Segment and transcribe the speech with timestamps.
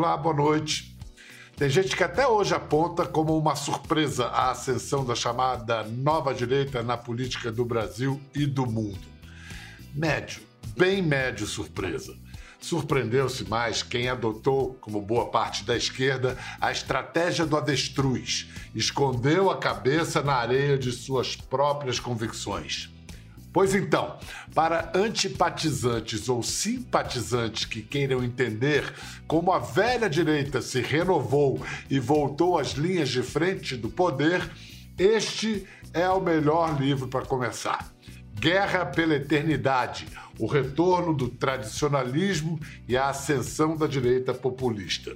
[0.00, 0.96] Olá, boa noite.
[1.58, 6.82] Tem gente que até hoje aponta como uma surpresa a ascensão da chamada nova direita
[6.82, 9.06] na política do Brasil e do mundo.
[9.94, 10.40] Médio,
[10.74, 12.16] bem médio surpresa.
[12.58, 19.58] Surpreendeu-se mais quem adotou, como boa parte da esquerda, a estratégia do avestruz, escondeu a
[19.58, 22.89] cabeça na areia de suas próprias convicções.
[23.52, 24.16] Pois então,
[24.54, 28.94] para antipatizantes ou simpatizantes que queiram entender
[29.26, 34.48] como a velha direita se renovou e voltou às linhas de frente do poder,
[34.96, 37.92] este é o melhor livro para começar.
[38.38, 40.06] Guerra pela Eternidade
[40.40, 45.14] o retorno do tradicionalismo e a ascensão da direita populista.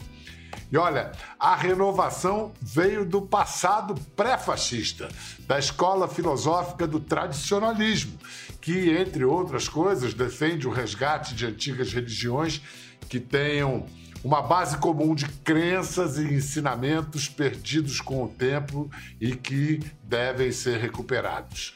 [0.75, 5.09] E olha, a renovação veio do passado pré-fascista,
[5.47, 8.19] da escola filosófica do tradicionalismo,
[8.61, 12.61] que, entre outras coisas, defende o resgate de antigas religiões
[13.09, 13.87] que tenham
[14.25, 18.91] uma base comum de crenças e ensinamentos perdidos com o tempo
[19.21, 21.73] e que devem ser recuperados.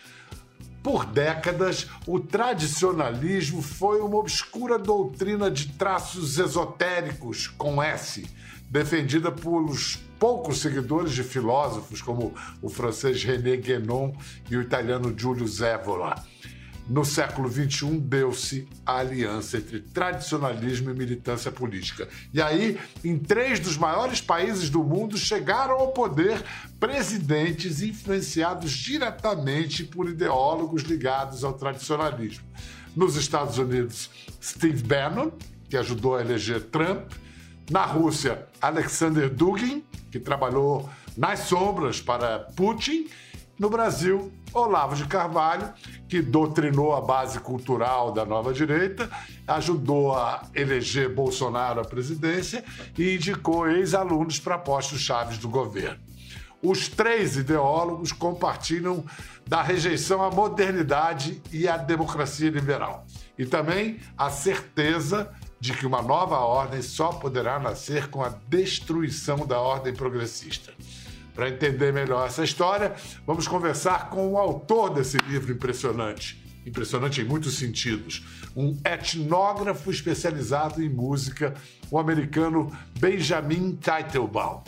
[0.82, 8.26] Por décadas, o tradicionalismo foi uma obscura doutrina de traços esotéricos com S,
[8.68, 14.12] defendida pelos poucos seguidores de filósofos como o francês René Guénon
[14.50, 16.22] e o italiano Giulio Zévola.
[16.88, 22.08] No século XXI, deu-se a aliança entre tradicionalismo e militância política.
[22.32, 26.42] E aí, em três dos maiores países do mundo, chegaram ao poder
[26.80, 32.44] presidentes influenciados diretamente por ideólogos ligados ao tradicionalismo.
[32.96, 34.08] Nos Estados Unidos,
[34.42, 35.30] Steve Bannon,
[35.68, 37.12] que ajudou a eleger Trump.
[37.70, 43.08] Na Rússia, Alexander Dugin, que trabalhou nas sombras para Putin
[43.58, 45.70] no Brasil, Olavo de Carvalho,
[46.08, 49.10] que doutrinou a base cultural da nova direita,
[49.46, 52.64] ajudou a eleger Bolsonaro à presidência
[52.96, 55.98] e indicou ex-alunos para postos chaves do governo.
[56.62, 59.04] Os três ideólogos compartilham
[59.46, 63.04] da rejeição à modernidade e à democracia liberal.
[63.38, 65.30] E também a certeza
[65.60, 70.72] de que uma nova ordem só poderá nascer com a destruição da ordem progressista.
[71.34, 72.94] Para entender melhor essa história,
[73.26, 76.42] vamos conversar com o autor desse livro impressionante.
[76.66, 78.24] Impressionante em muitos sentidos.
[78.56, 81.54] Um etnógrafo especializado em música,
[81.90, 84.62] o americano Benjamin Teitelbaum.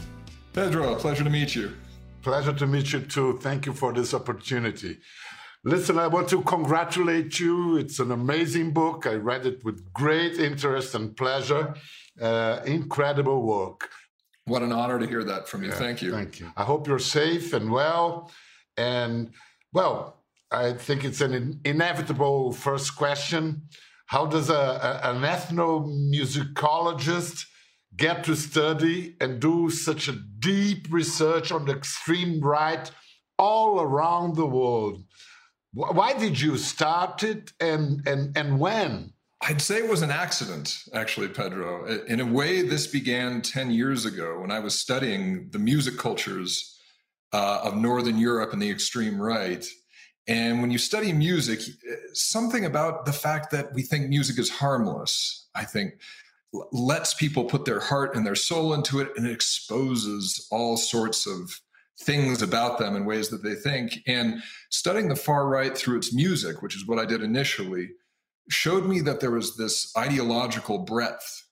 [0.53, 1.73] Pedro, pleasure to meet you.
[2.23, 3.39] Pleasure to meet you too.
[3.39, 5.01] Thank you for this opportunity.
[5.63, 7.77] Listen, I want to congratulate you.
[7.77, 9.07] It's an amazing book.
[9.07, 11.75] I read it with great interest and pleasure.
[12.19, 13.91] Uh, incredible work.
[14.47, 15.69] What an honor to hear that from you.
[15.69, 16.13] Yeah, thank you.
[16.13, 16.51] Thank you.
[16.57, 18.33] I hope you're safe and well.
[18.79, 19.35] And,
[19.75, 23.65] well, I think it's an inevitable first question.
[24.07, 27.45] How does a, a, an ethnomusicologist
[27.97, 32.91] get to study and do such a deep research on the extreme right
[33.39, 35.05] all around the world?
[35.73, 39.13] Why did you start it and, and, and when?
[39.43, 41.87] I'd say it was an accident, actually, Pedro.
[41.87, 46.77] In a way, this began 10 years ago when I was studying the music cultures
[47.33, 49.65] uh, of Northern Europe and the extreme right.
[50.27, 51.61] And when you study music,
[52.13, 55.95] something about the fact that we think music is harmless, I think,
[56.73, 61.27] lets people put their heart and their soul into it and it exposes all sorts
[61.27, 61.61] of
[62.01, 64.01] things about them in ways that they think.
[64.07, 67.91] And studying the far right through its music, which is what I did initially,
[68.49, 71.47] showed me that there was this ideological breadth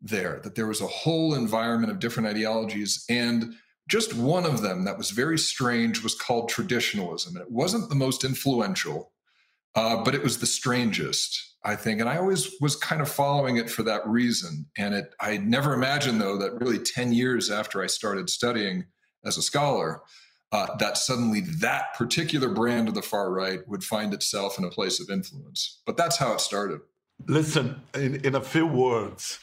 [0.00, 3.04] there, that there was a whole environment of different ideologies.
[3.08, 3.54] And
[3.88, 7.34] just one of them that was very strange was called traditionalism.
[7.36, 9.12] And it wasn't the most influential,
[9.74, 12.00] uh, but it was the strangest, I think.
[12.00, 14.66] And I always was kind of following it for that reason.
[14.76, 18.84] And it, I never imagined, though, that really 10 years after I started studying
[19.24, 20.02] as a scholar,
[20.52, 24.70] uh, that suddenly that particular brand of the far right would find itself in a
[24.70, 25.80] place of influence.
[25.84, 26.80] But that's how it started.
[27.26, 29.38] Listen, in, in a few words,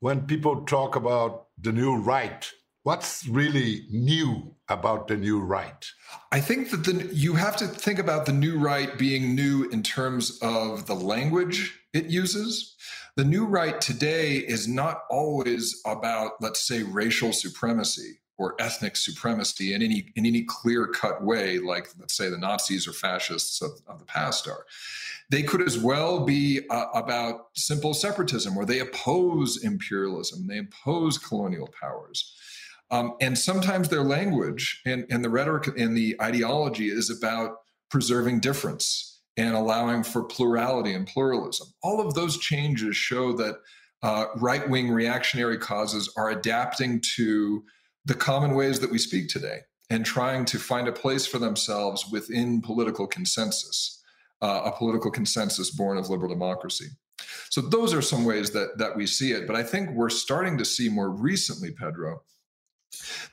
[0.00, 2.50] when people talk about the new right,
[2.82, 5.86] what's really new about the new right?
[6.32, 9.82] I think that the, you have to think about the new right being new in
[9.82, 12.74] terms of the language it uses.
[13.14, 19.72] The new right today is not always about, let's say, racial supremacy or ethnic supremacy
[19.72, 23.70] in any in any clear cut way, like let's say the Nazis or fascists of,
[23.86, 24.66] of the past are.
[25.30, 31.18] They could as well be uh, about simple separatism, where they oppose imperialism, they oppose
[31.18, 32.34] colonial powers.
[32.90, 37.58] Um, and sometimes their language and, and the rhetoric and the ideology is about
[37.90, 41.68] preserving difference and allowing for plurality and pluralism.
[41.82, 43.54] All of those changes show that
[44.02, 47.64] uh, right wing reactionary causes are adapting to
[48.04, 49.60] the common ways that we speak today
[49.90, 54.02] and trying to find a place for themselves within political consensus,
[54.40, 56.86] uh, a political consensus born of liberal democracy.
[57.50, 59.46] So those are some ways that that we see it.
[59.46, 62.22] But I think we're starting to see more recently, Pedro,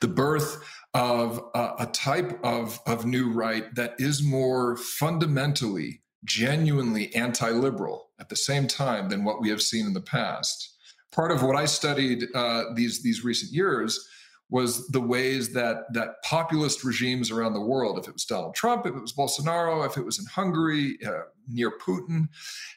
[0.00, 0.62] the birth
[0.94, 8.28] of a, a type of, of new right that is more fundamentally, genuinely anti-liberal at
[8.28, 10.76] the same time than what we have seen in the past.
[11.12, 14.06] Part of what I studied uh, these these recent years
[14.50, 18.84] was the ways that that populist regimes around the world, if it was Donald Trump,
[18.84, 22.28] if it was Bolsonaro, if it was in Hungary uh, near Putin,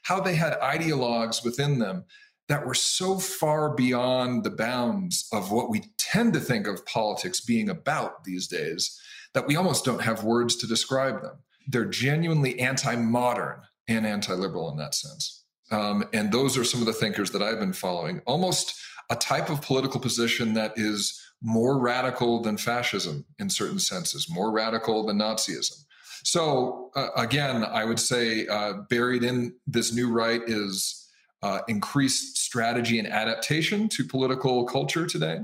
[0.03, 2.05] how they had ideologues within them
[2.49, 7.41] that were so far beyond the bounds of what we tend to think of politics
[7.41, 8.99] being about these days
[9.33, 11.37] that we almost don't have words to describe them.
[11.67, 15.42] They're genuinely anti-modern and anti-liberal in that sense.
[15.73, 18.21] Um, and those are some of the thinkers that I've been following.
[18.25, 18.75] Almost
[19.09, 24.51] a type of political position that is more radical than fascism in certain senses, more
[24.51, 25.83] radical than Nazism.
[26.23, 31.09] So, uh, again, I would say uh, buried in this new right is
[31.41, 35.39] uh, increased strategy and adaptation to political culture today,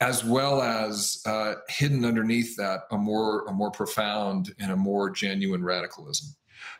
[0.00, 5.10] as well as uh, hidden underneath that a more a more profound and a more
[5.10, 6.34] genuine radicalism.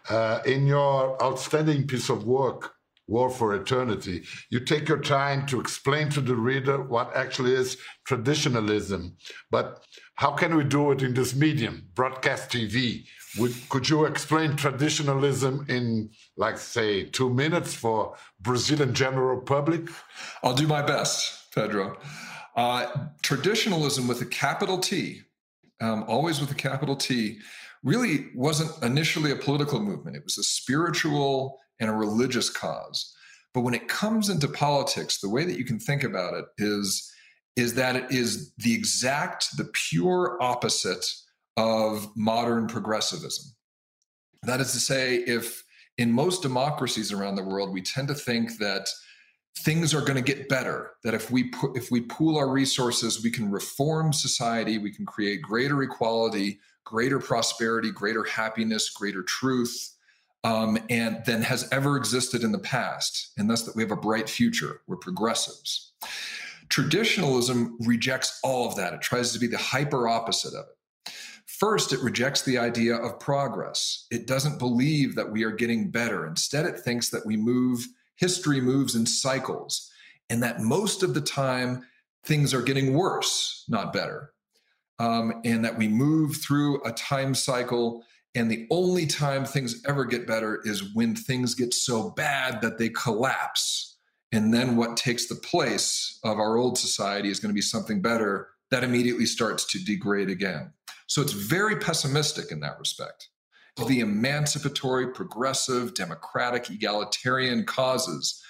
[0.08, 2.74] Uh, in your outstanding piece of work
[3.10, 7.76] War for Eternity, you take your time to explain to the reader what actually is
[8.04, 9.16] traditionalism.
[9.50, 9.82] But
[10.14, 13.04] how can we do it in this medium, broadcast TV?
[13.38, 19.88] Would, could you explain traditionalism in, like, say, two minutes for Brazilian general public?
[20.44, 21.96] I'll do my best, Pedro.
[22.54, 25.22] Uh, traditionalism with a capital T,
[25.80, 27.38] um, always with a capital T,
[27.82, 30.16] really wasn't initially a political movement.
[30.16, 33.14] It was a spiritual and a religious cause.
[33.54, 37.10] But when it comes into politics, the way that you can think about it is,
[37.56, 41.04] is that it is the exact, the pure opposite
[41.56, 43.52] of modern progressivism.
[44.42, 45.64] That is to say, if
[45.98, 48.88] in most democracies around the world, we tend to think that
[49.58, 53.22] things are going to get better that if we put, if we pool our resources
[53.22, 59.94] we can reform society we can create greater equality greater prosperity greater happiness greater truth
[60.44, 63.96] um, and than has ever existed in the past, and thus that we have a
[63.96, 64.80] bright future.
[64.86, 65.92] We're progressives.
[66.68, 68.94] Traditionalism rejects all of that.
[68.94, 71.12] It tries to be the hyper opposite of it.
[71.46, 74.06] First, it rejects the idea of progress.
[74.10, 76.26] It doesn't believe that we are getting better.
[76.26, 77.86] Instead, it thinks that we move,
[78.16, 79.90] history moves in cycles,
[80.30, 81.84] and that most of the time
[82.24, 84.32] things are getting worse, not better.
[85.00, 88.04] Um, and that we move through a time cycle
[88.34, 92.78] and the only time things ever get better is when things get so bad that
[92.78, 93.96] they collapse.
[94.32, 98.00] And then what takes the place of our old society is going to be something
[98.00, 100.72] better that immediately starts to degrade again.
[101.08, 103.28] So it's very pessimistic in that respect.
[103.88, 108.40] The emancipatory, progressive, democratic, egalitarian causes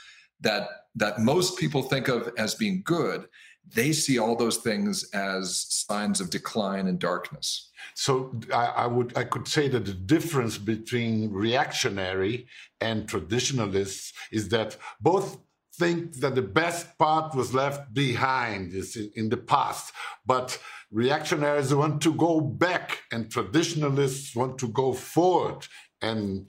[0.40, 3.26] that, that most people think of as being good
[3.66, 7.70] they see all those things as signs of decline and darkness.
[7.94, 12.46] So I, I, would I could say that the difference between reactionary
[12.80, 15.38] and traditionalists is that both
[15.78, 19.92] think that the best part was left behind is in, in the past,
[20.26, 20.58] but
[20.90, 25.66] reactionaries want to go back and traditionalists want to go forward
[26.02, 26.48] and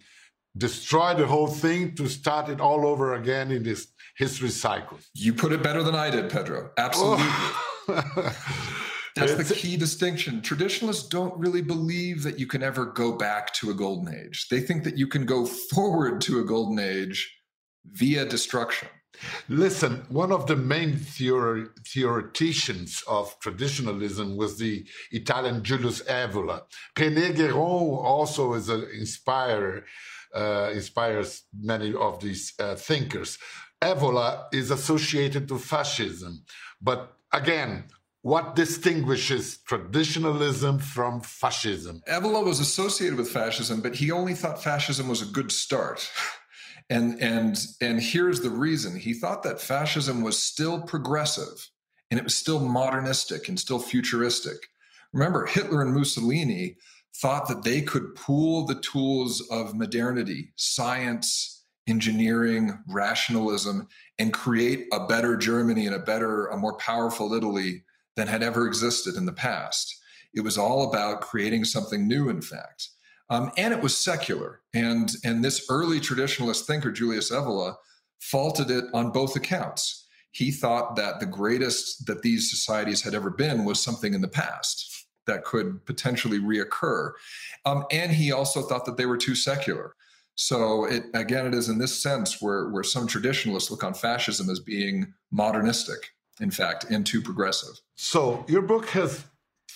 [0.57, 3.87] destroy the whole thing to start it all over again in this
[4.21, 4.99] history cycle.
[5.15, 6.69] You put it better than I did, Pedro.
[6.77, 7.25] Absolutely.
[7.27, 8.35] Oh.
[9.15, 10.43] That's the key distinction.
[10.43, 14.47] Traditionalists don't really believe that you can ever go back to a golden age.
[14.51, 17.35] They think that you can go forward to a golden age
[17.85, 18.89] via destruction.
[19.49, 26.61] Listen, one of the main theoreticians of traditionalism was the Italian Julius Evola.
[26.95, 29.83] René Guénon also is an inspirer,
[30.33, 33.37] uh, inspires many of these uh, thinkers.
[33.81, 36.43] Evola is associated to fascism.
[36.81, 37.85] But again,
[38.21, 42.03] what distinguishes traditionalism from fascism?
[42.07, 46.09] Evola was associated with fascism, but he only thought fascism was a good start.
[46.89, 48.97] And and and here's the reason.
[48.97, 51.69] He thought that fascism was still progressive
[52.09, 54.57] and it was still modernistic and still futuristic.
[55.13, 56.75] Remember, Hitler and Mussolini
[57.15, 63.87] thought that they could pool the tools of modernity, science, engineering, rationalism,
[64.19, 67.83] and create a better Germany and a better, a more powerful Italy
[68.15, 69.97] than had ever existed in the past.
[70.33, 72.89] It was all about creating something new, in fact.
[73.29, 74.61] Um, and it was secular.
[74.73, 77.75] And, and this early traditionalist thinker, Julius Evola,
[78.19, 80.07] faulted it on both accounts.
[80.31, 84.27] He thought that the greatest that these societies had ever been was something in the
[84.27, 87.11] past that could potentially reoccur.
[87.65, 89.95] Um, and he also thought that they were too secular.
[90.35, 94.49] So it again, it is in this sense where where some traditionalists look on fascism
[94.49, 96.09] as being modernistic,
[96.39, 97.81] in fact, and too progressive.
[97.95, 99.25] So your book has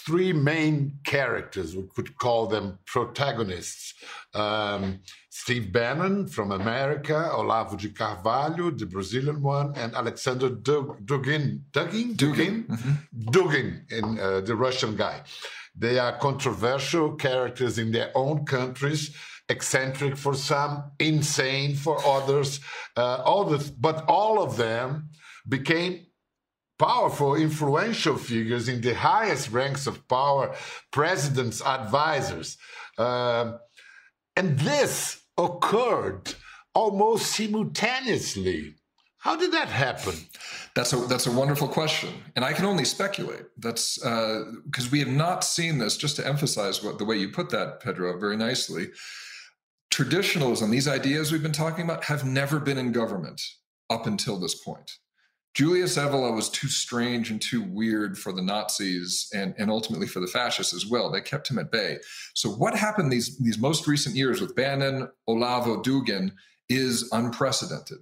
[0.06, 1.76] three main characters.
[1.76, 3.94] We could call them protagonists.
[4.34, 11.62] Um, Steve Bannon from America, Olavo de Carvalho, the Brazilian one, and Alexander Dugin.
[11.72, 12.16] Dugin?
[12.16, 12.68] Dugin?
[12.68, 13.30] Mm-hmm.
[13.30, 15.24] Dugin, in, uh, the Russian guy.
[15.76, 19.14] They are controversial characters in their own countries
[19.50, 22.60] eccentric for some, insane for others.
[22.98, 25.10] Uh, all this, but all of them
[25.48, 26.06] became
[26.80, 30.56] powerful, influential figures in the highest ranks of power,
[30.92, 32.58] presidents, advisors.
[32.98, 33.58] Uh,
[34.36, 36.34] and this occurred
[36.74, 38.76] almost simultaneously.
[39.20, 40.14] How did that happen?
[40.76, 43.46] That's a that's a wonderful question, and I can only speculate.
[43.58, 45.98] That's because uh, we have not seen this.
[45.98, 48.90] Just to emphasize what the way you put that, Pedro, very nicely
[49.96, 53.42] traditionalism, these ideas we've been talking about, have never been in government
[53.90, 54.92] up until this point.
[55.54, 60.20] Julius Evola was too strange and too weird for the Nazis and, and ultimately for
[60.20, 61.10] the fascists as well.
[61.10, 62.00] They kept him at bay.
[62.34, 66.34] So, what happened these, these most recent years with Bannon, Olavo, Dugin
[66.68, 68.00] is unprecedented.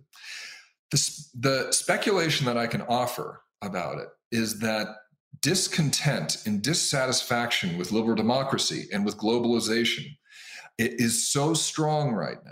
[0.89, 4.87] The, the speculation that I can offer about it is that
[5.43, 10.07] discontent and dissatisfaction with liberal democracy and with globalization
[10.77, 12.51] it is so strong right now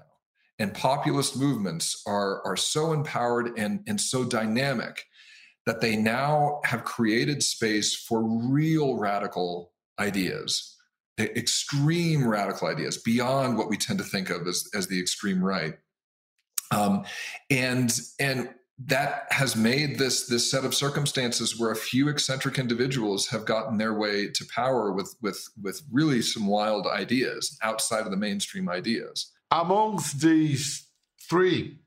[0.59, 5.05] and populist movements are are so empowered and and so dynamic
[5.65, 10.71] that they now have created space for real radical ideas
[11.19, 15.75] extreme radical ideas beyond what we tend to think of as, as the extreme right.
[16.71, 17.03] Um,
[17.49, 18.49] and and
[18.85, 23.77] that has made this this set of circumstances where a few eccentric individuals have gotten
[23.77, 28.69] their way to power with with with really some wild ideas outside of the mainstream
[28.69, 29.31] ideas.
[29.51, 30.88] Amongst these
[31.29, 31.79] three,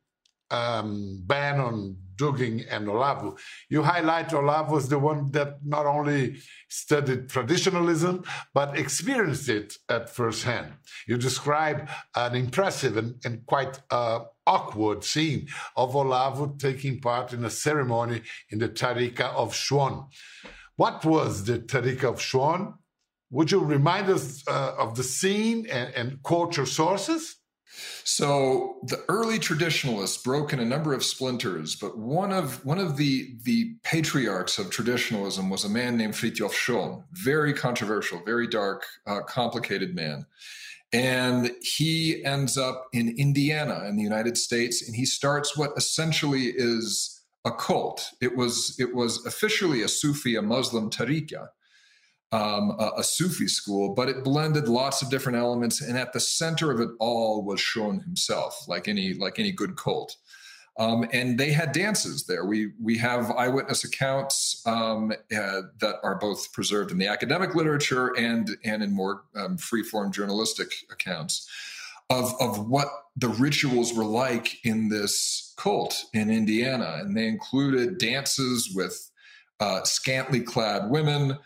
[0.51, 3.39] um, Bannon, Dugin, and Olavo,
[3.71, 6.37] you highlight Olavo as the one that not only
[6.69, 10.75] studied traditionalism but experienced it at first hand.
[11.09, 17.45] You describe an impressive and, and quite uh, awkward scene of Olavo taking part in
[17.45, 20.07] a ceremony in the Tariqa of Schuon.
[20.77, 22.75] What was the Tariqa of Schuon?
[23.31, 27.37] Would you remind us uh, of the scene and, and quote your sources?
[28.05, 32.97] So the early traditionalists broke in a number of splinters, but one of one of
[32.97, 38.85] the the patriarchs of traditionalism was a man named Fritjof Schuon, very controversial, very dark,
[39.07, 40.27] uh, complicated man.
[40.95, 46.53] And he ends up in Indiana in the United States, and he starts what essentially
[46.55, 48.11] is a cult.
[48.21, 51.49] It was it was officially a Sufi, a Muslim tariqa,
[52.31, 56.21] um, a, a, Sufi school, but it blended lots of different elements, and at the
[56.21, 60.17] center of it all was Schuon himself, like any like any good cult.
[60.77, 62.45] Um, and they had dances there.
[62.45, 68.09] We we have eyewitness accounts um, uh, that are both preserved in the academic literature
[68.17, 71.49] and and in more um, free form journalistic accounts
[72.11, 77.99] of of what the rituals were like in this cult in Indiana, and they included
[77.99, 79.11] dances with
[79.61, 81.39] uh, scantily clad women,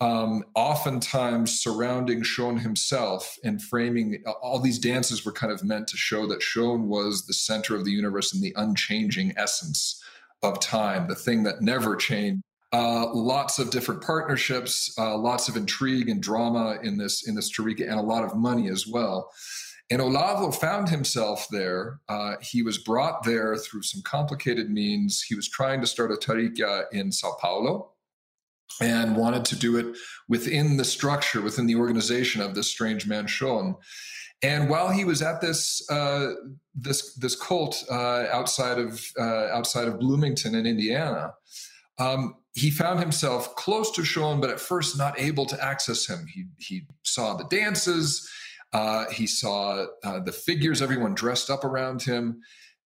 [0.00, 5.96] um, oftentimes surrounding Schuon himself and framing all these dances were kind of meant to
[5.96, 10.02] show that Schuon was the center of the universe and the unchanging essence
[10.42, 12.42] of time, the thing that never changed.
[12.72, 17.56] Uh, lots of different partnerships, uh, lots of intrigue and drama in this in this
[17.56, 19.30] Tariqa, and a lot of money as well.
[19.90, 22.00] And Olavo found himself there.
[22.08, 25.22] Uh, he was brought there through some complicated means.
[25.22, 27.92] He was trying to start a Tariqa in Sao Paulo,
[28.80, 29.96] and wanted to do it
[30.28, 33.74] within the structure, within the organization of this strange man Schuon.
[34.42, 36.32] And while he was at this uh,
[36.74, 41.32] this this cult uh, outside of uh, outside of Bloomington in Indiana,
[41.98, 46.26] um, he found himself close to Schuon, but at first not able to access him.
[46.32, 48.28] He he saw the dances,
[48.72, 52.40] uh, he saw uh, the figures, everyone dressed up around him,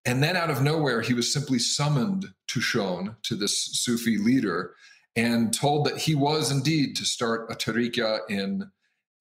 [0.04, 4.74] and then out of nowhere, he was simply summoned to Schuon, to this Sufi leader,
[5.18, 8.70] and told that he was indeed to start a tariqa in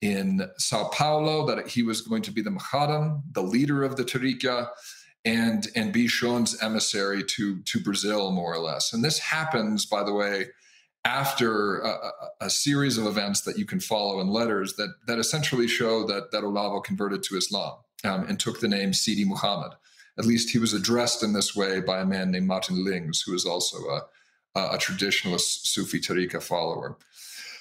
[0.00, 4.04] in Sao Paulo, that he was going to be the Muqaddam, the leader of the
[4.04, 4.70] tariqa,
[5.24, 8.92] and and be Schuon's emissary to to Brazil, more or less.
[8.92, 10.46] And this happens, by the way,
[11.04, 12.12] after a,
[12.42, 16.30] a, series of events that you can follow in letters that that essentially show that
[16.30, 17.74] that Olavo converted to Islam
[18.04, 19.72] um, and took the name Sidi Muhammad.
[20.16, 23.34] At least he was addressed in this way by a man named Martin Lings, who
[23.34, 24.02] is also a,
[24.54, 26.96] a traditionalist Sufi tariqa follower.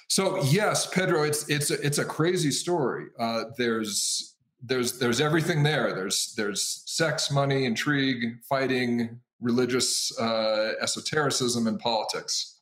[0.07, 3.07] So yes, Pedro, it's it's a, it's a crazy story.
[3.19, 5.93] Uh, there's there's there's everything there.
[5.93, 12.59] There's there's sex, money, intrigue, fighting, religious uh, esotericism, and politics.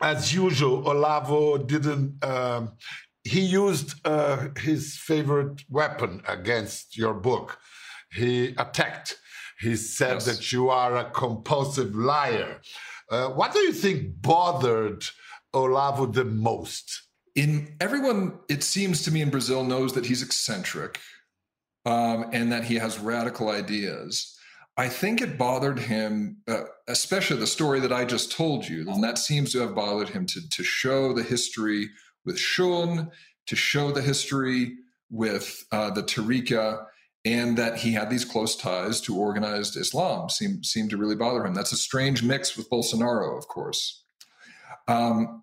[0.00, 2.24] As usual, Olavo didn't.
[2.24, 2.72] Um,
[3.24, 7.58] he used uh, his favorite weapon against your book.
[8.12, 9.18] He attacked.
[9.60, 10.24] He said yes.
[10.26, 12.60] that you are a compulsive liar.
[13.10, 15.04] Uh, what do you think bothered
[15.54, 17.02] Olavo the most?
[17.34, 21.00] In everyone, it seems to me in Brazil knows that he's eccentric
[21.84, 24.36] um, and that he has radical ideas.
[24.76, 29.04] I think it bothered him, uh, especially the story that I just told you, and
[29.04, 31.90] that seems to have bothered him to, to show the history
[32.24, 33.10] with Schuon,
[33.46, 34.74] to show the history
[35.10, 36.86] with uh, the Tariqa,
[37.24, 41.44] and that he had these close ties to organized Islam seemed, seemed to really bother
[41.44, 41.54] him.
[41.54, 44.04] That's a strange mix with Bolsonaro, of course.
[44.88, 45.42] Um,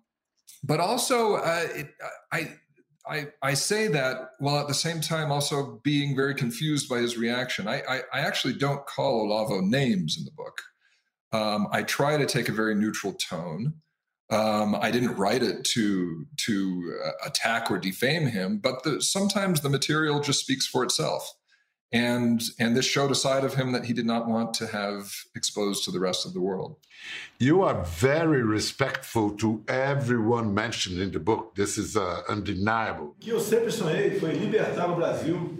[0.62, 1.88] but also, uh, it,
[2.32, 2.52] I,
[3.04, 7.18] I, I say that while at the same time also being very confused by his
[7.18, 7.66] reaction.
[7.66, 10.62] I, I, I actually don't call Olavo names in the book.
[11.32, 13.74] Um, I try to take a very neutral tone.
[14.30, 19.60] Um, I didn't write it to to uh, attack or defame him, but the, sometimes
[19.60, 21.34] the material just speaks for itself
[21.92, 25.26] and and this showed a side of him that he did not want to have
[25.34, 26.76] exposed to the rest of the world.
[27.38, 31.54] You are very respectful to everyone mentioned in the book.
[31.54, 33.14] This is uh, undeniable.
[33.20, 35.58] Que eu sempre sonhei foi libertar o Brasil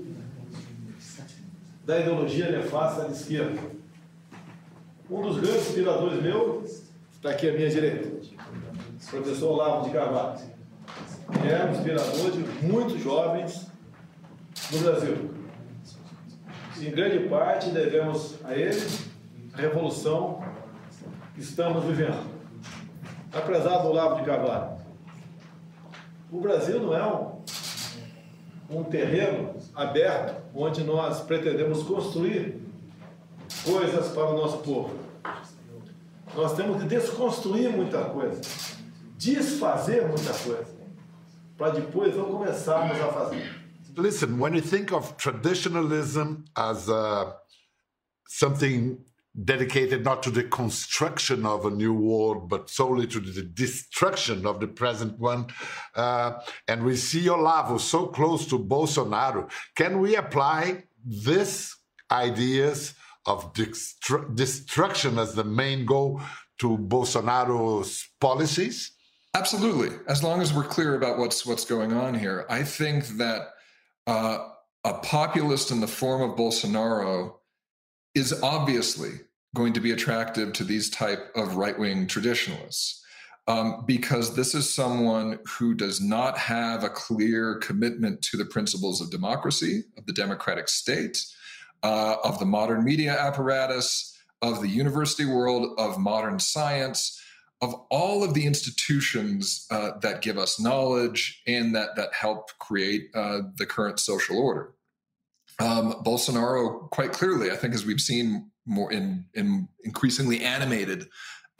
[1.85, 3.61] da ideologia nefasta da esquerda.
[5.11, 6.83] Um dos grandes inspiradores meus
[7.15, 8.23] está aqui à minha direita
[9.11, 10.41] professor Olavo de Carvalho.
[11.49, 13.67] É um inspirador de muitos jovens
[14.71, 15.32] no Brasil
[16.81, 18.81] em grande parte devemos a ele
[19.53, 20.43] a revolução
[21.35, 22.33] que estamos vivendo.
[23.33, 24.79] Apesar do Lavo de Carvalho,
[26.31, 32.61] o Brasil não é um, um terreno aberto onde nós pretendemos construir
[33.65, 34.99] coisas para o nosso povo.
[36.35, 38.41] Nós temos que desconstruir muita coisa,
[39.19, 40.75] desfazer muita coisa,
[41.57, 43.62] para depois não começarmos a fazer.
[43.95, 47.33] Listen, when you think of traditionalism as uh,
[48.27, 48.99] something
[49.45, 54.61] dedicated not to the construction of a new world, but solely to the destruction of
[54.61, 55.47] the present one.
[55.95, 56.33] Uh,
[56.69, 59.51] and we see Olavo so close to Bolsonaro.
[59.75, 61.75] Can we apply this
[62.11, 66.21] ideas of destru destruction as the main goal
[66.59, 68.93] to Bolsonaro's policies?
[69.35, 69.97] Absolutely.
[70.09, 73.52] As long as we're clear about what's what's going on here, I think that
[74.07, 74.49] uh,
[74.85, 77.35] a populist in the form of Bolsonaro
[78.15, 79.21] is obviously
[79.55, 83.03] going to be attractive to these type of right-wing traditionalists
[83.49, 89.01] um, because this is someone who does not have a clear commitment to the principles
[89.01, 91.25] of democracy, of the democratic state,
[91.83, 97.21] uh, of the modern media apparatus, of the university world, of modern science,
[97.63, 103.09] of all of the institutions uh, that give us knowledge and that that help create
[103.15, 104.75] uh, the current social order.
[105.61, 111.07] Um, Bolsonaro, quite clearly, I think, as we've seen more in, in increasingly animated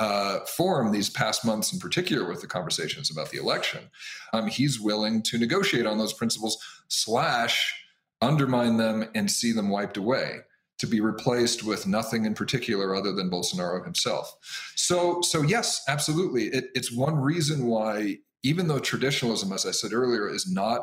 [0.01, 3.85] uh, form these past months, in particular with the conversations about the election,
[4.33, 7.73] um, he's willing to negotiate on those principles slash
[8.21, 10.41] undermine them and see them wiped away
[10.83, 14.37] to be replaced with nothing in particular other than Bolsonaro himself.
[14.75, 16.47] So, so yes, absolutely.
[16.47, 20.81] It, it's one reason why, even though traditionalism, as I said earlier, is not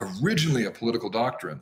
[0.00, 1.60] originally a political doctrine,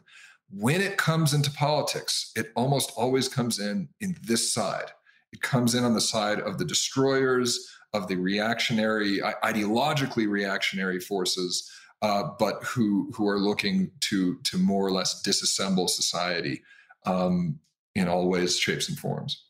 [0.48, 4.92] when it comes into politics, it almost always comes in in this side.
[5.32, 11.68] It comes in on the side of the destroyers, of the reactionary, ideologically reactionary forces,
[12.00, 16.62] uh, but who who are looking to to more or less disassemble society
[17.06, 17.58] um,
[17.94, 19.44] in all ways, shapes, and forms.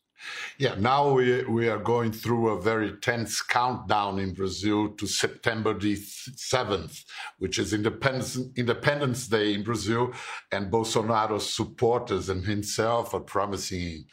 [0.59, 5.74] Yeah, now we, we are going through a very tense countdown in Brazil to September
[5.74, 7.05] the 7th,
[7.38, 10.12] which is Independence, Independence Day in Brazil.
[10.52, 14.05] And Bolsonaro's supporters and himself are promising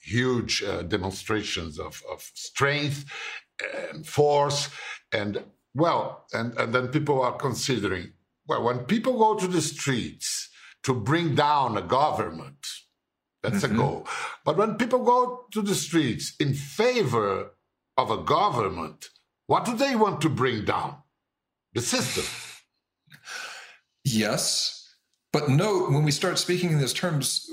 [0.00, 3.06] huge uh, demonstrations of, of strength
[3.90, 4.68] and force.
[5.12, 5.42] And
[5.74, 8.12] well, and, and then people are considering
[8.46, 10.50] well, when people go to the streets
[10.82, 12.63] to bring down a government,
[13.44, 13.74] that's mm-hmm.
[13.74, 14.08] a goal.
[14.44, 17.52] But when people go to the streets in favor
[17.96, 19.10] of a government,
[19.46, 20.96] what do they want to bring down?
[21.74, 22.24] The system.
[24.04, 24.96] Yes.
[25.32, 27.48] But note, when we start speaking in these terms,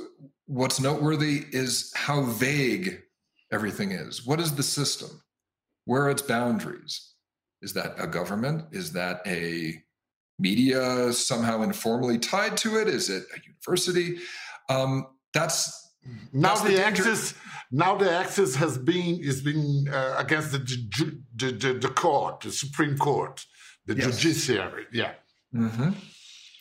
[0.46, 3.02] what's noteworthy is how vague
[3.52, 4.26] everything is.
[4.26, 5.10] What is the system?
[5.86, 7.14] Where are its boundaries?
[7.62, 8.66] Is that a government?
[8.72, 9.82] Is that a
[10.40, 12.88] media somehow informally tied to it?
[12.88, 14.20] Is it a university?
[14.70, 15.92] Um, that's
[16.34, 17.34] now that's the, the axis.
[17.72, 20.60] Now the axis has been is being uh, against the,
[21.36, 23.46] the, the, the court, the Supreme Court,
[23.86, 24.20] the yes.
[24.20, 24.88] judiciary.
[24.92, 25.14] Yeah.
[25.56, 25.92] Mm-hmm.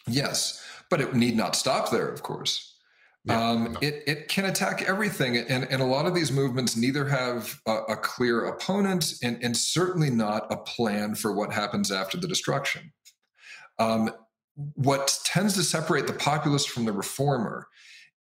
[0.07, 2.09] Yes, but it need not stop there.
[2.09, 2.77] Of course.
[3.25, 3.79] Yeah, um, no.
[3.83, 5.37] it, it can attack everything.
[5.37, 9.55] And, and a lot of these movements neither have a, a clear opponent and, and,
[9.55, 12.93] certainly not a plan for what happens after the destruction.
[13.79, 14.11] Um,
[14.75, 17.67] what tends to separate the populist from the reformer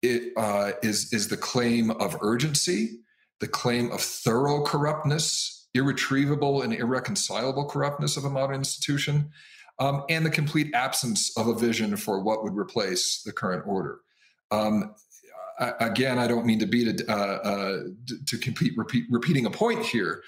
[0.01, 2.99] it, uh, is is the claim of urgency,
[3.39, 9.31] the claim of thorough corruptness, irretrievable and irreconcilable corruptness of a modern institution,
[9.79, 13.99] um, and the complete absence of a vision for what would replace the current order.
[14.51, 14.95] Um,
[15.59, 17.83] I, again, I don't mean to beat a, uh, uh,
[18.27, 20.23] to compete repeat, repeating a point here,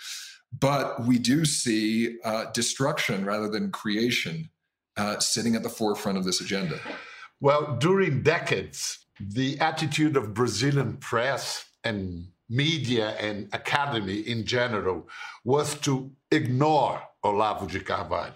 [0.57, 4.49] but we do see uh, destruction rather than creation
[4.97, 6.79] uh, sitting at the forefront of this agenda.
[7.39, 15.07] Well, during decades, the attitude of Brazilian press and media and academy in general
[15.43, 18.33] was to ignore Olavo de Carvalho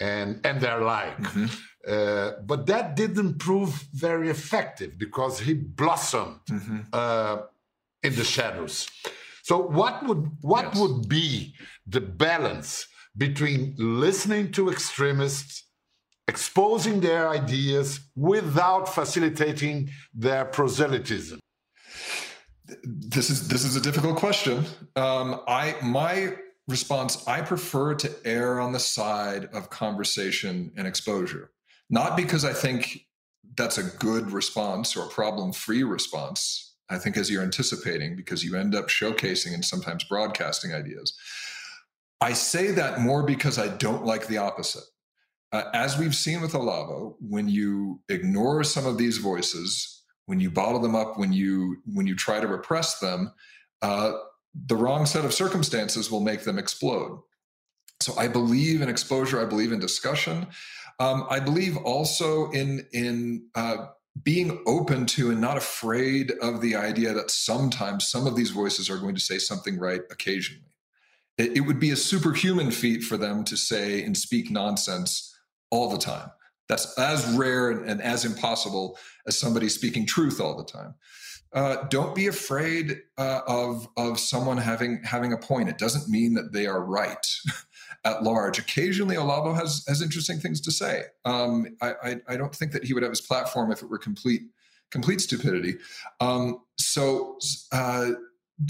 [0.00, 1.18] and, and their like.
[1.18, 1.46] Mm-hmm.
[1.86, 6.80] Uh, but that didn't prove very effective because he blossomed mm-hmm.
[6.92, 7.38] uh,
[8.02, 8.88] in the shadows.
[9.42, 10.78] So, what would what yes.
[10.78, 11.54] would be
[11.86, 15.64] the balance between listening to extremists,
[16.30, 21.38] exposing their ideas without facilitating their proselytism?
[22.84, 24.64] This is this is a difficult question.
[24.94, 26.14] Um, I my
[26.68, 31.50] response I prefer to err on the side of conversation and exposure.
[31.90, 33.06] Not because I think
[33.56, 36.42] that's a good response or problem free response.
[36.88, 41.16] I think, as you're anticipating, because you end up showcasing and sometimes broadcasting ideas.
[42.20, 44.84] I say that more because I don't like the opposite.
[45.52, 50.50] Uh, as we've seen with Olavo, when you ignore some of these voices, when you
[50.50, 53.32] bottle them up, when you when you try to repress them,
[53.82, 54.12] uh,
[54.66, 57.20] the wrong set of circumstances will make them explode.
[58.00, 59.40] So I believe in exposure.
[59.40, 60.46] I believe in discussion.
[61.00, 63.86] Um, I believe also in in uh,
[64.22, 68.88] being open to and not afraid of the idea that sometimes some of these voices
[68.88, 70.64] are going to say something right occasionally.
[71.38, 75.29] It, it would be a superhuman feat for them to say and speak nonsense
[75.70, 76.30] all the time.
[76.68, 80.94] That's as rare and, and as impossible as somebody speaking truth all the time.
[81.52, 85.68] Uh, don't be afraid uh, of of someone having having a point.
[85.68, 87.26] It doesn't mean that they are right.
[88.04, 88.58] at large.
[88.58, 91.04] Occasionally, Olavo has has interesting things to say.
[91.24, 93.98] Um, I, I, I don't think that he would have his platform if it were
[93.98, 94.42] complete
[94.90, 95.76] complete stupidity.
[96.20, 97.38] Um, so
[97.72, 98.12] uh,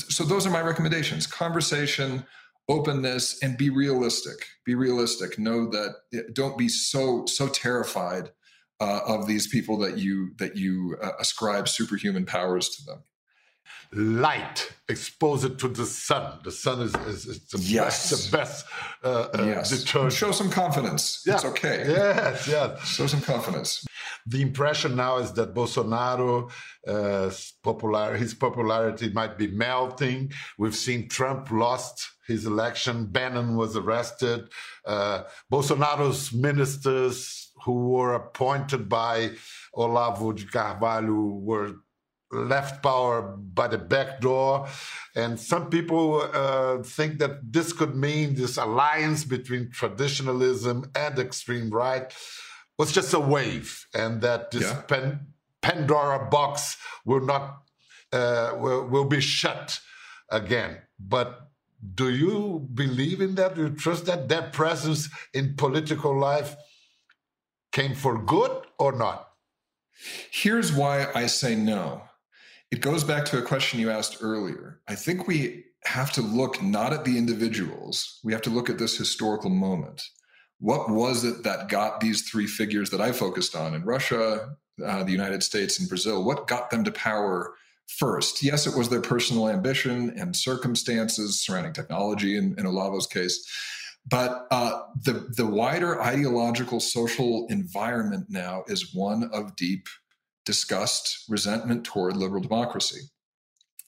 [0.08, 2.24] so those are my recommendations: conversation,
[2.68, 4.46] openness, and be realistic.
[4.64, 5.38] Be realistic.
[5.38, 8.30] Know that don't be so so terrified.
[8.82, 13.02] Uh, of these people that you that you uh, ascribe superhuman powers to them
[13.92, 16.38] light, expose it to the sun.
[16.44, 18.10] The sun is, is, is the yes.
[18.10, 18.66] best, the best
[19.02, 19.70] uh, uh, yes.
[19.70, 20.12] deterrent.
[20.12, 21.22] Show some confidence.
[21.26, 21.34] Yeah.
[21.34, 21.84] It's okay.
[21.88, 22.86] Yes, yes.
[22.86, 23.84] Show some confidence.
[24.30, 26.52] The impression now is that Bolsonaro,
[26.86, 27.30] uh,
[27.64, 30.32] popular, his popularity might be melting.
[30.56, 33.06] We've seen Trump lost his election.
[33.06, 34.48] Bannon was arrested.
[34.86, 39.32] Uh, Bolsonaro's ministers who were appointed by
[39.74, 41.72] Olavo de Carvalho were
[42.30, 44.68] left power by the back door.
[45.16, 51.70] And some people uh, think that this could mean this alliance between traditionalism and extreme
[51.70, 52.14] right
[52.80, 54.80] was just a wave, and that this yeah.
[54.88, 55.26] Pan-
[55.60, 57.42] Pandora box will not
[58.10, 59.78] uh, will, will be shut
[60.30, 60.78] again.
[60.98, 61.28] But
[61.94, 63.54] do you believe in that?
[63.54, 66.56] Do you trust that their presence in political life
[67.70, 69.28] came for good or not?
[70.30, 72.02] Here's why I say no.
[72.70, 74.80] It goes back to a question you asked earlier.
[74.88, 78.78] I think we have to look not at the individuals, we have to look at
[78.78, 80.00] this historical moment.
[80.60, 85.02] What was it that got these three figures that I focused on in Russia, uh,
[85.02, 86.22] the United States, and Brazil?
[86.22, 87.54] What got them to power
[87.88, 88.42] first?
[88.42, 93.42] Yes, it was their personal ambition and circumstances surrounding technology in, in Olavo's case.
[94.08, 99.88] But uh, the, the wider ideological social environment now is one of deep
[100.44, 103.00] disgust, resentment toward liberal democracy.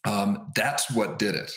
[0.05, 1.53] Um, that's what did it,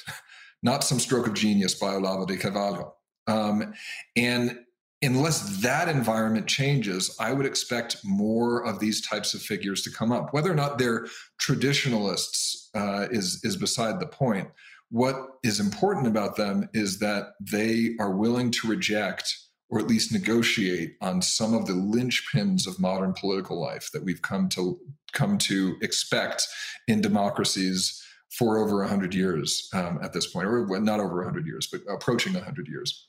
[0.62, 2.96] not some stroke of genius by Olavo de Carvalho.
[3.28, 3.74] Um,
[4.16, 4.60] and
[5.06, 10.12] unless that environment changes, I would expect more of these types of figures to come
[10.12, 10.34] up.
[10.34, 14.50] Whether or not they're traditionalists uh, is is beside the point.
[14.90, 19.36] What is important about them is that they are willing to reject
[19.70, 24.22] or at least negotiate on some of the linchpins of modern political life that we've
[24.22, 24.80] come to
[25.12, 26.48] come to expect
[26.88, 31.68] in democracies for over 100 years um, at this point, or not over 100 years,
[31.72, 33.08] but approaching 100 years.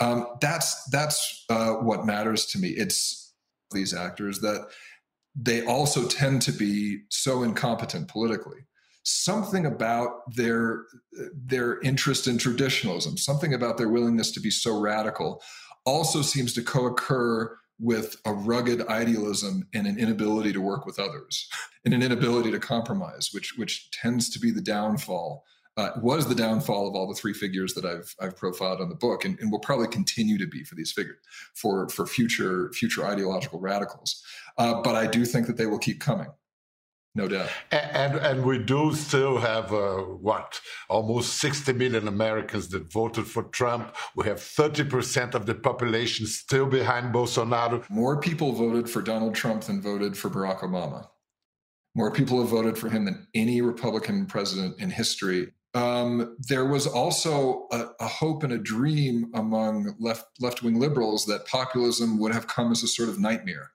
[0.00, 2.68] Um, that's that's uh, what matters to me.
[2.68, 3.34] It's
[3.72, 4.68] these actors that
[5.34, 8.58] they also tend to be so incompetent politically.
[9.04, 10.84] Something about their
[11.32, 15.42] their interest in traditionalism, something about their willingness to be so radical,
[15.86, 21.48] also seems to co-occur with a rugged idealism and an inability to work with others
[21.84, 25.44] and an inability to compromise which which tends to be the downfall
[25.78, 28.94] uh, was the downfall of all the three figures that I've I've profiled on the
[28.94, 31.18] book, and, and will probably continue to be for these figures
[31.54, 34.22] for for future future ideological radicals.
[34.58, 36.28] Uh, but I do think that they will keep coming
[37.18, 37.48] no doubt.
[37.72, 39.96] And and we do still have uh,
[40.28, 43.94] what almost 60 million Americans that voted for Trump.
[44.14, 47.88] We have 30 percent of the population still behind Bolsonaro.
[47.90, 51.08] More people voted for Donald Trump than voted for Barack Obama.
[51.94, 55.52] More people have voted for him than any Republican president in history.
[55.74, 61.26] Um, there was also a, a, hope and a dream among left left wing liberals
[61.26, 63.72] that populism would have come as a sort of nightmare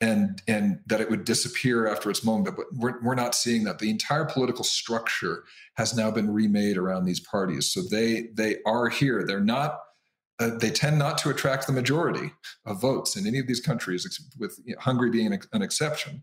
[0.00, 2.56] and and that it would disappear after its moment.
[2.56, 3.78] But we're, we're not seeing that.
[3.78, 5.44] The entire political structure
[5.76, 7.70] has now been remade around these parties.
[7.72, 9.24] So they they are here.
[9.24, 9.80] They're not
[10.40, 12.32] uh, they tend not to attract the majority
[12.64, 14.06] of votes in any of these countries
[14.38, 16.22] with you know, hungary being an, an exception.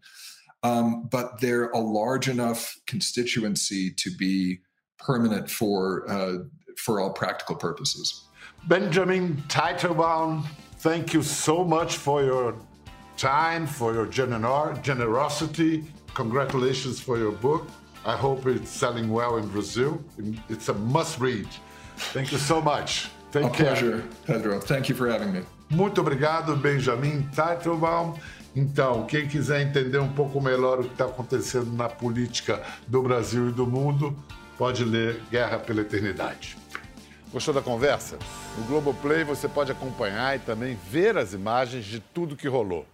[0.64, 4.60] Um, but they're a large enough constituency to be
[4.98, 6.38] permanent for uh,
[6.78, 8.26] for all practical purposes
[8.68, 10.44] benjamin teitelbaum
[10.80, 12.56] thank you so much for your
[13.18, 15.84] time, for your gener- generosity.
[16.14, 17.68] Congratulations for your book.
[18.06, 20.04] I hope it's selling well in Brazil.
[20.50, 21.48] It's a must read.
[22.14, 23.10] Thank you so much.
[23.32, 23.66] Take a care.
[23.68, 24.60] pleasure, Pedro.
[24.60, 25.42] Thank you for having me.
[25.72, 28.18] Muito obrigado, Benjamin Teitelbaum.
[28.56, 33.50] Então, quem quiser entender um pouco melhor o que está acontecendo na política do Brasil
[33.50, 34.16] e do mundo,
[34.58, 36.58] pode ler Guerra pela Eternidade.
[37.32, 38.18] Gostou da conversa?
[38.58, 42.86] No Globoplay você pode acompanhar e também ver as imagens de tudo que rolou.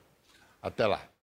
[0.61, 1.10] Até lá.